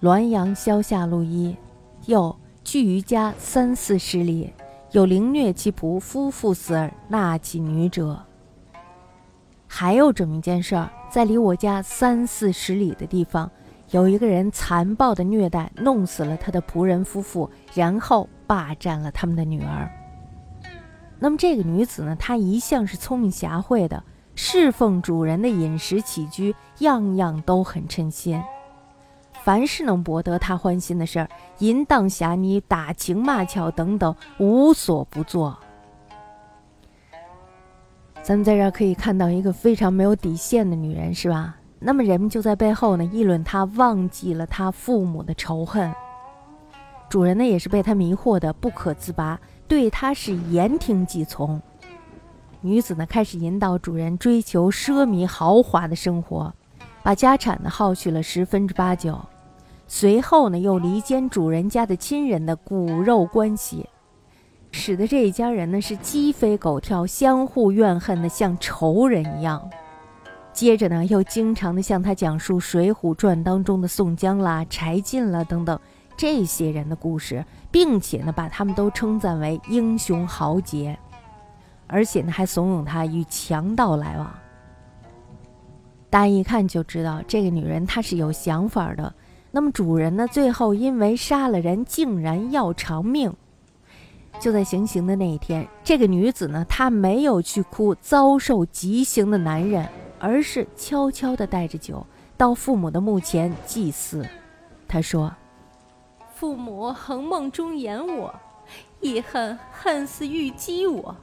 [0.00, 1.56] 滦阳萧下路一，
[2.06, 4.52] 又距余家三四十里，
[4.92, 8.24] 有凌虐其仆，夫妇死而纳其女者。
[9.66, 13.50] 还有这么一件事儿，在离我家三四十里的地方，
[13.90, 19.90] 有一个人残暴的虐待，弄死了他的仆人夫妇，然后霸占了他们的女儿。
[21.18, 24.02] 那么这个女子呢，她一向是聪明侠慧的，
[24.34, 28.42] 侍奉主人的饮食起居，样样都很称心。
[29.44, 31.28] 凡是能博得他欢心的事儿，
[31.60, 35.56] 淫荡侠妮、打情骂俏等等，无所不做。
[38.22, 41.56] 咱们在这儿可以看到一个非常没有底线的女人，是吧？
[41.78, 45.92] 那么人们就在背后呢议论他，忘记了他父母的仇恨。
[47.08, 51.60] 主人呢也是被他迷惑的不可自拔，对他是言听计从。
[52.62, 56.52] 女子呢开始引导主人追求奢靡豪华的生活，
[57.02, 59.20] 把家产呢耗去了十分之八九。
[59.86, 63.88] 随后呢，又离间主人家的亲人的骨肉关系，
[64.72, 69.70] 使得这一家人呢是鸡飞狗跳，相互怨恨的像仇人一样。
[70.56, 75.78] 接着呢，又经常的向他讲述《水浒传》当中的宋江啦、柴进啦等等
[76.16, 80.98] 这些人的故事，并且呢，把他们都称赞为英雄豪杰，
[81.86, 84.34] 而且呢，还怂恿他与强盗来往。
[86.08, 89.12] 大家一看就知道，这个女人她是有想法的。
[89.50, 90.26] 那么主人呢？
[90.26, 93.30] 最后因为杀了人，竟然要偿命。
[94.40, 99.86] 就在行刑的那一天，这个女子呢，她没有去哭遭受极刑的男人，
[100.18, 104.26] 而是悄悄地带着酒到父母的墓前祭祀。
[104.88, 105.34] 他说
[106.34, 108.34] ：“父母恒梦中言我，
[109.00, 111.16] 亦恨恨似欲击我，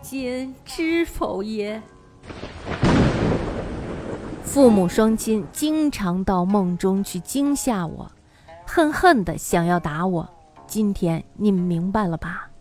[0.00, 1.82] 今知否耶？”
[4.44, 8.12] 父母双亲经常到梦中去惊吓我，
[8.66, 10.28] 恨恨的想要打我。
[10.66, 12.51] 今天你们明白了吧？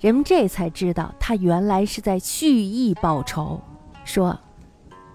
[0.00, 3.60] 人们这才知道，他原来是在蓄意报仇。
[4.04, 4.38] 说：“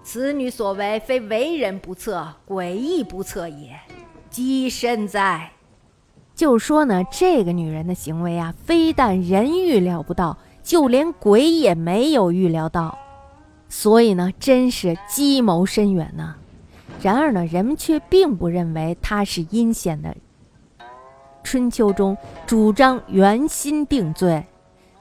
[0.04, 3.78] 此女所为，非为人不测，诡异不测也。
[4.28, 5.50] 积身哉！”
[6.34, 12.98] 就说呢，这个女人的行为啊，非但人预料不到，就连鬼也没有预料到。
[13.68, 16.34] 所以呢，真是计谋深远呢。
[17.00, 20.14] 然而呢，人们却并不认为她是阴险的。
[21.42, 22.16] 春秋中
[22.46, 24.44] 主张原心定罪，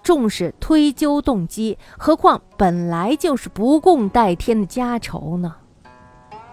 [0.03, 5.55] 重视推究动机，何况本来就是不共戴天的家仇呢？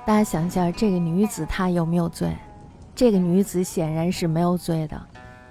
[0.07, 2.35] 大家想一下，这个女子她有没有罪？
[2.95, 5.01] 这个女子显然是没有罪的，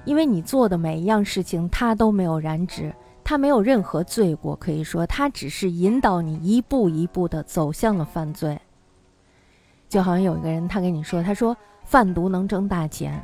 [0.06, 2.94] 因为你做的每一样事情，她都没有染指。
[3.24, 8.60] 她没有任何罪过，可以说她只是引导你一步一步的走向了犯罪。
[9.88, 13.24] 就好像有一个人，他跟你说，他说贩毒能挣大钱，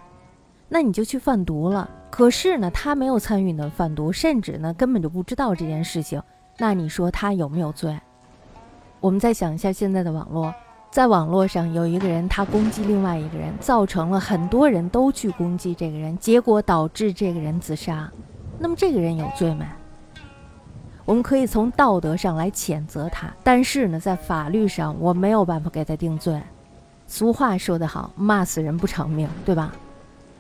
[0.67, 1.89] 那你就去贩毒了。
[2.09, 6.21] 可是呢，他没有参与你的贩毒，甚至呢根本就不知道这件事情。
[6.57, 7.99] 那你说他有没有罪？
[9.01, 10.53] 我们再想一下现在的网络，
[10.89, 18.09] 在网络上有一个人他攻击另外一个人，造成了很多人都去攻击这个人，结果导致这个人自杀。
[18.57, 19.65] 那么这个人有罪没？
[21.03, 26.41] 我们可以从道德上来谴责他，但是呢，在法律上我没有办法给他定罪。
[27.05, 29.71] 俗话说得好，骂死人不偿命，对吧？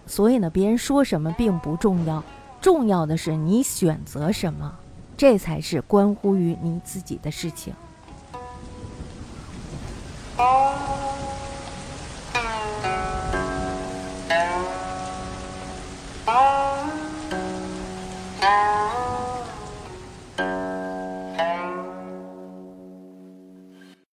[0.07, 2.23] 所以呢，别人说什么并不重要，
[2.61, 4.73] 重要的是你选择什么，
[5.17, 7.73] 这才是关乎于你自己的事情。